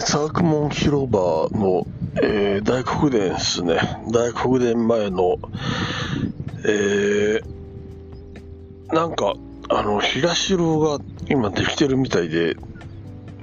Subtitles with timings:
[0.00, 3.78] サークモン広場の、えー、大黒殿ですね。
[4.10, 5.36] 大黒殿前の、
[6.64, 7.42] えー、
[8.92, 9.34] なんか、
[9.68, 12.56] あの、平城が今できてるみたいで、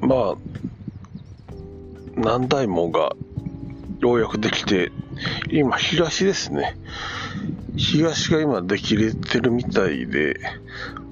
[0.01, 0.35] まあ、
[2.17, 3.13] 何台もが
[4.01, 4.91] ようやくできて、
[5.49, 6.75] 今、東ですね。
[7.77, 10.37] 東が今できれてるみたいで、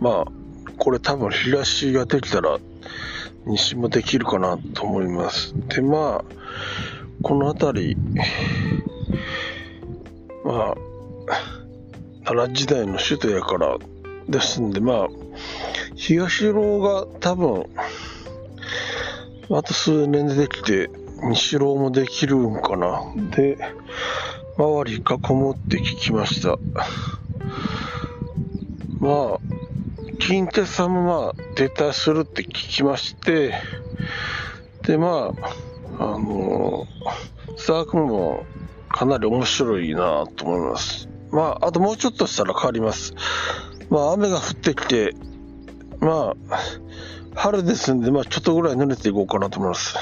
[0.01, 0.31] まあ、
[0.77, 2.59] これ多分東ができたら、
[3.45, 5.53] 西もできるかなと思います。
[5.69, 6.25] で、まあ、
[7.21, 7.97] この辺り、
[10.43, 10.75] まあ、
[12.25, 13.77] 奈良時代の首都やから
[14.27, 15.07] ですんで、まあ、
[15.95, 17.65] 東楼が多分、
[19.49, 20.89] あと数年でできて、
[21.29, 23.03] 西楼もできるんかな。
[23.35, 23.57] で、
[24.57, 26.57] 周り囲むって聞きました。
[28.99, 29.39] まあ、
[30.25, 33.53] 近鉄さんもまあ、撤退するって聞きまして、
[34.83, 35.33] で、ま
[35.99, 38.45] あ、あのー、スタークも
[38.87, 41.09] かなり面白いなと思います。
[41.29, 43.13] まあ、あともうちょっとしたら変わります。
[43.89, 45.13] まあ、雨が降ってきて、
[45.99, 46.59] まあ、
[47.35, 49.97] 春ですんで、まあ、ちょっとぐらい濡れていこうかなと思います。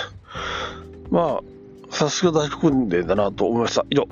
[1.09, 1.41] まあ、
[1.89, 3.87] さすが大福でだなと思いました。
[3.89, 4.07] 以上。